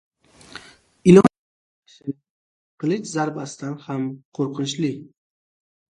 [1.11, 2.09] •Ilon chaqishi
[2.83, 4.91] qilich zarbasidan ham qo‘rqinchli.